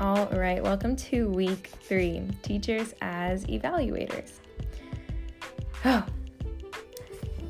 [0.00, 4.30] All right, welcome to week three Teachers as Evaluators.
[5.84, 6.06] Oh,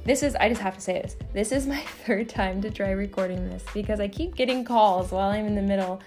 [0.04, 1.16] this is, I just have to say this.
[1.32, 5.30] This is my third time to try recording this because I keep getting calls while
[5.30, 6.00] I'm in the middle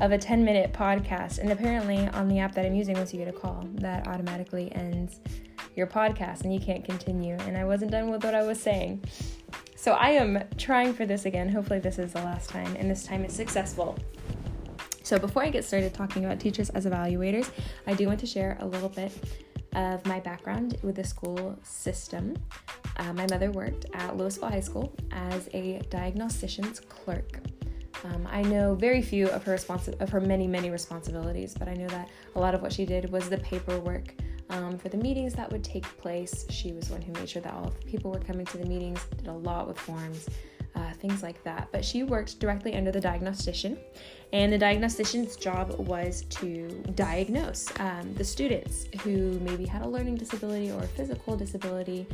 [0.00, 1.38] of a 10 minute podcast.
[1.38, 4.72] And apparently, on the app that I'm using, once you get a call, that automatically
[4.74, 5.20] ends
[5.76, 7.36] your podcast and you can't continue.
[7.42, 9.04] And I wasn't done with what I was saying.
[9.76, 11.48] So I am trying for this again.
[11.48, 13.96] Hopefully, this is the last time, and this time it's successful.
[15.10, 17.50] So, before I get started talking about teachers as evaluators,
[17.84, 19.10] I do want to share a little bit
[19.74, 22.36] of my background with the school system.
[22.96, 27.40] Uh, my mother worked at Louisville High School as a diagnostician's clerk.
[28.04, 31.74] Um, I know very few of her responsi- of her many many responsibilities, but I
[31.74, 34.14] know that a lot of what she did was the paperwork
[34.50, 36.46] um, for the meetings that would take place.
[36.50, 38.64] She was one who made sure that all of the people were coming to the
[38.64, 39.04] meetings.
[39.16, 40.28] Did a lot with forms,
[40.74, 41.68] uh, things like that.
[41.72, 43.78] But she worked directly under the diagnostician,
[44.32, 50.16] and the diagnostician's job was to diagnose um, the students who maybe had a learning
[50.16, 52.06] disability or a physical disability,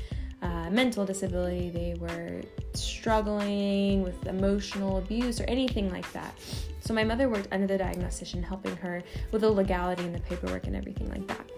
[0.42, 2.42] uh, mental disability, they were
[2.74, 6.34] struggling with emotional abuse or anything like that.
[6.80, 10.66] So my mother worked under the diagnostician, helping her with the legality and the paperwork
[10.66, 11.50] and everything like that.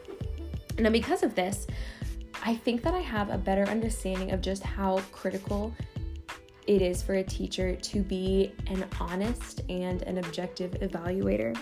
[0.78, 1.66] Now, because of this,
[2.44, 5.74] I think that I have a better understanding of just how critical
[6.68, 11.58] it is for a teacher to be an honest and an objective evaluator.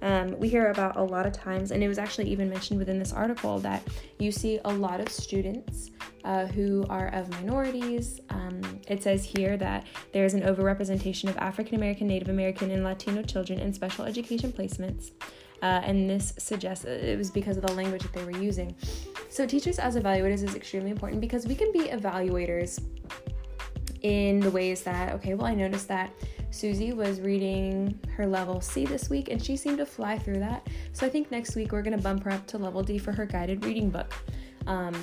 [0.00, 2.98] Um, we hear about a lot of times, and it was actually even mentioned within
[2.98, 3.82] this article, that
[4.18, 5.90] you see a lot of students
[6.24, 8.20] uh, who are of minorities.
[8.30, 13.22] Um, it says here that there's an overrepresentation of African American, Native American, and Latino
[13.22, 15.10] children in special education placements.
[15.62, 18.74] Uh, and this suggests it was because of the language that they were using.
[19.30, 22.80] So, teachers as evaluators is extremely important because we can be evaluators
[24.06, 26.10] in the ways that, okay, well, I noticed that
[26.50, 30.66] Susie was reading her level C this week and she seemed to fly through that.
[30.92, 33.12] So I think next week we're going to bump her up to level D for
[33.12, 34.14] her guided reading book.
[34.66, 34.94] Um,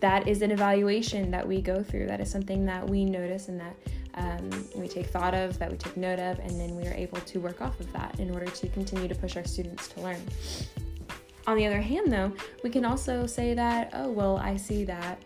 [0.00, 2.06] that is an evaluation that we go through.
[2.06, 3.76] That is something that we notice and that
[4.14, 7.20] um, we take thought of, that we take note of, and then we are able
[7.20, 10.20] to work off of that in order to continue to push our students to learn.
[11.46, 15.22] On the other hand, though, we can also say that, oh, well, I see that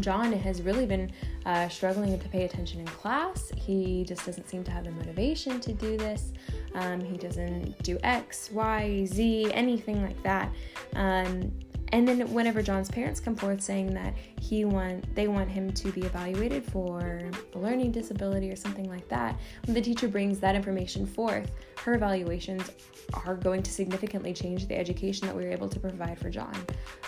[0.00, 1.10] John has really been
[1.46, 3.50] uh, struggling to pay attention in class.
[3.56, 6.32] He just doesn't seem to have the motivation to do this.
[6.74, 10.52] Um, he doesn't do X, Y, Z, anything like that.
[10.94, 11.52] Um,
[11.92, 15.90] and then whenever John's parents come forth saying that he want they want him to
[15.90, 20.54] be evaluated for a learning disability or something like that, when the teacher brings that
[20.54, 21.50] information forth,
[21.82, 22.70] her evaluations
[23.24, 26.54] are going to significantly change the education that we were able to provide for John.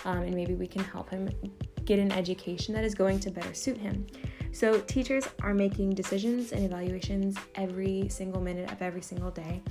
[0.05, 1.29] Um, and maybe we can help him
[1.91, 4.07] get an education that is going to better suit him.
[4.53, 9.61] So, teachers are making decisions and evaluations every single minute of every single day.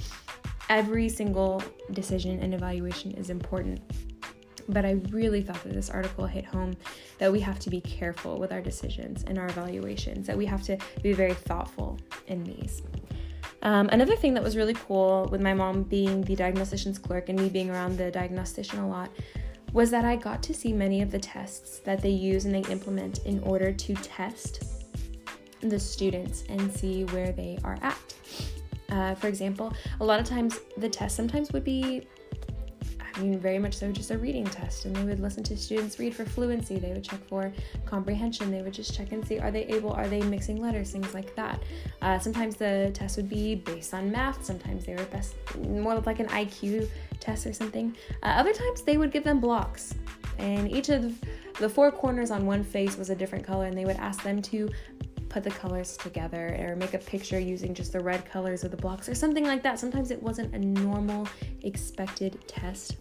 [0.69, 3.81] Every single decision and evaluation is important
[4.69, 6.77] but I really thought that this article hit home
[7.19, 10.63] that we have to be careful with our decisions and our evaluations, that we have
[10.65, 11.99] to be very thoughtful
[12.29, 12.83] in these.
[13.63, 17.41] Um, another thing that was really cool with my mom being the diagnostician's clerk and
[17.41, 19.11] me being around the diagnostician a lot
[19.73, 22.69] was that I got to see many of the tests that they use and they
[22.71, 24.65] implement in order to test
[25.61, 28.15] the students and see where they are at.
[28.91, 32.07] Uh, for example, a lot of times the test sometimes would be
[33.21, 34.87] I mean, very much so just a reading test.
[34.87, 36.79] And they would listen to students read for fluency.
[36.79, 37.53] They would check for
[37.85, 38.51] comprehension.
[38.51, 41.35] They would just check and see are they able, are they mixing letters, things like
[41.37, 41.63] that.
[42.01, 44.45] Uh, sometimes the test would be based on math.
[44.45, 46.89] Sometimes they were best, more like an IQ
[47.21, 47.97] test or something.
[48.23, 49.95] Uh, other times they would give them blocks.
[50.39, 51.15] And each of
[51.59, 53.67] the four corners on one face was a different color.
[53.67, 54.71] And they would ask them to
[55.29, 58.77] put the colors together or make a picture using just the red colors of the
[58.77, 59.79] blocks or something like that.
[59.79, 61.27] Sometimes it wasn't a normal
[61.63, 62.97] expected test.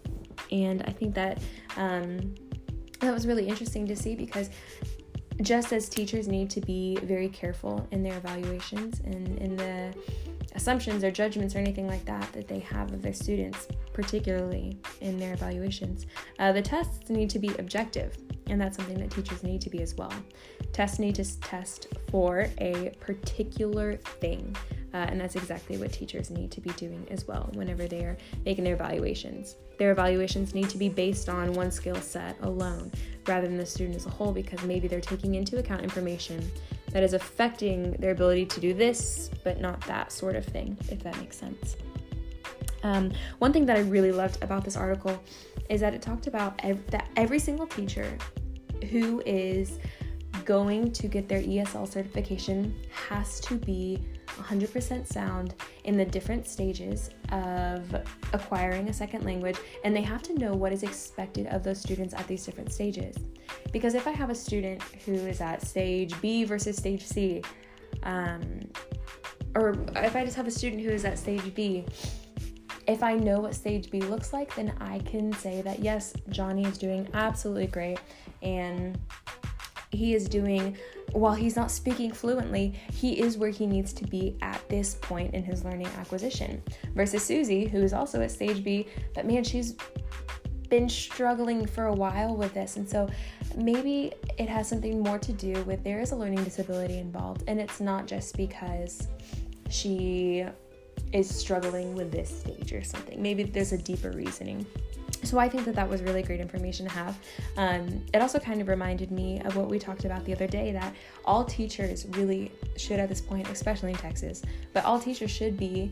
[0.51, 1.41] And I think that
[1.75, 2.35] um,
[2.99, 4.49] that was really interesting to see because
[5.41, 9.93] just as teachers need to be very careful in their evaluations and in the
[10.55, 13.67] assumptions or judgments or anything like that that they have of their students,
[14.01, 16.05] particularly in their evaluations,
[16.39, 18.15] uh, the tests need to be objective
[18.47, 20.13] and that's something that teachers need to be as well.
[20.71, 24.55] Tests need to test for a particular thing,
[24.93, 28.17] uh, and that's exactly what teachers need to be doing as well whenever they are
[28.45, 29.57] making their evaluations.
[29.77, 32.91] Their evaluations need to be based on one skill set alone
[33.27, 36.49] rather than the student as a whole because maybe they're taking into account information
[36.91, 41.03] that is affecting their ability to do this but not that sort of thing, if
[41.03, 41.75] that makes sense.
[42.83, 45.21] Um, one thing that I really loved about this article
[45.69, 48.17] is that it talked about ev- that every single teacher
[48.89, 49.79] who is
[50.45, 52.75] going to get their ESL certification
[53.07, 57.93] has to be 100% sound in the different stages of
[58.33, 62.13] acquiring a second language, and they have to know what is expected of those students
[62.13, 63.15] at these different stages.
[63.71, 67.41] Because if I have a student who is at stage B versus stage C,
[68.03, 68.61] um,
[69.55, 71.85] or if I just have a student who is at stage B,
[72.89, 76.65] if I know what stage B looks like, then I can say that yes, Johnny
[76.65, 77.99] is doing absolutely great
[78.41, 78.99] and
[79.91, 80.77] he is doing
[81.13, 85.33] while he's not speaking fluently, he is where he needs to be at this point
[85.33, 86.61] in his learning acquisition.
[86.93, 89.75] Versus Susie, who is also at stage B, but man, she's
[90.69, 92.77] been struggling for a while with this.
[92.77, 93.09] And so
[93.55, 97.59] maybe it has something more to do with there is a learning disability involved, and
[97.59, 99.07] it's not just because
[99.69, 100.45] she
[101.11, 103.21] is struggling with this stage or something.
[103.21, 104.65] Maybe there's a deeper reasoning.
[105.23, 107.17] So I think that that was really great information to have.
[107.57, 110.71] Um, it also kind of reminded me of what we talked about the other day
[110.71, 110.93] that
[111.25, 114.41] all teachers really should at this point, especially in Texas,
[114.71, 115.91] but all teachers should be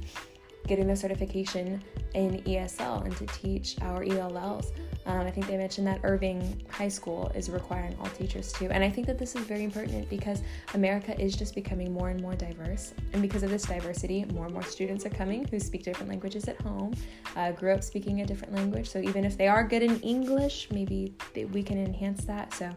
[0.68, 1.82] getting the certification
[2.14, 4.72] in ESL and to teach our ELLs.
[5.06, 8.70] Um, I think they mentioned that Irving High School is requiring all teachers to.
[8.70, 10.42] And I think that this is very important because
[10.74, 12.94] America is just becoming more and more diverse.
[13.14, 16.50] And because of this diversity, more and more students are coming who speak different languages
[16.50, 16.94] at home,
[17.38, 18.90] uh, grew up speaking a different language.
[18.90, 22.54] So even if they are good in English, maybe they, we can enhance that.
[22.54, 22.70] So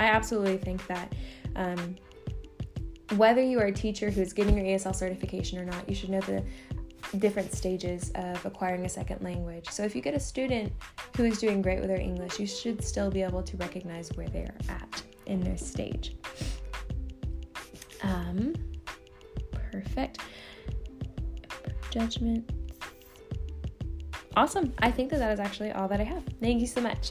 [0.00, 1.14] I absolutely think that.
[1.54, 1.96] Um,
[3.16, 6.20] whether you are a teacher who's getting your ESL certification or not, you should know
[6.20, 6.44] the
[7.18, 9.68] different stages of acquiring a second language.
[9.68, 10.72] So if you get a student
[11.16, 14.28] who is doing great with their English, you should still be able to recognize where
[14.28, 16.16] they're at in their stage.
[18.02, 18.54] Um,
[19.52, 20.18] perfect.
[21.90, 22.50] Judgment.
[24.36, 24.72] Awesome.
[24.78, 26.22] I think that that is actually all that I have.
[26.40, 27.10] Thank you so much.